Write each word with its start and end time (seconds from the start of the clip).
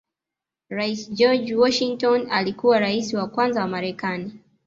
Rais 0.69 1.09
George 1.13 1.55
Washington 1.55 2.31
alikuwa 2.31 2.79
Rais 2.79 3.13
wa 3.13 3.27
kwanza 3.27 3.61
wa 3.61 3.67
marekani 3.67 4.39